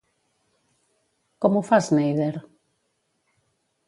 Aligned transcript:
Com 1.45 1.59
ho 1.59 1.63
fa 1.67 1.79
Schneider? 1.87 2.31